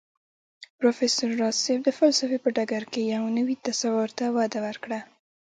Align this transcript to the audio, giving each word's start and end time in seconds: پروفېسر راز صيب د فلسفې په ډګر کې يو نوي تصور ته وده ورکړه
پروفېسر 0.77 1.29
راز 1.41 1.55
صيب 1.65 1.79
د 1.85 1.89
فلسفې 1.97 2.37
په 2.43 2.49
ډګر 2.55 2.83
کې 2.91 3.01
يو 3.13 3.23
نوي 3.37 3.55
تصور 3.65 4.09
ته 4.17 4.25
وده 4.37 4.59
ورکړه 4.67 4.99